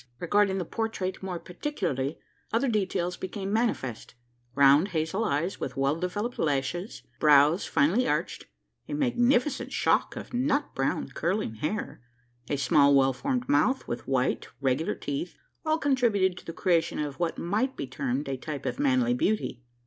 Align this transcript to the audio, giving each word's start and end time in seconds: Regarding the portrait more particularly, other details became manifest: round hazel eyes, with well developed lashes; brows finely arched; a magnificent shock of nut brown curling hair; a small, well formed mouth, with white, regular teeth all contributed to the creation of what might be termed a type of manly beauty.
Regarding 0.19 0.57
the 0.57 0.65
portrait 0.65 1.21
more 1.21 1.37
particularly, 1.37 2.17
other 2.51 2.67
details 2.67 3.17
became 3.17 3.53
manifest: 3.53 4.15
round 4.55 4.87
hazel 4.87 5.23
eyes, 5.23 5.59
with 5.59 5.77
well 5.77 5.95
developed 5.95 6.39
lashes; 6.39 7.03
brows 7.19 7.65
finely 7.67 8.07
arched; 8.07 8.47
a 8.89 8.95
magnificent 8.95 9.71
shock 9.71 10.15
of 10.15 10.33
nut 10.33 10.73
brown 10.73 11.09
curling 11.09 11.53
hair; 11.53 12.01
a 12.49 12.57
small, 12.57 12.95
well 12.95 13.13
formed 13.13 13.47
mouth, 13.47 13.87
with 13.87 14.07
white, 14.07 14.47
regular 14.59 14.95
teeth 14.95 15.37
all 15.67 15.77
contributed 15.77 16.35
to 16.35 16.45
the 16.45 16.51
creation 16.53 16.97
of 16.97 17.19
what 17.19 17.37
might 17.37 17.77
be 17.77 17.85
termed 17.85 18.27
a 18.27 18.37
type 18.37 18.65
of 18.65 18.79
manly 18.79 19.13
beauty. 19.13 19.61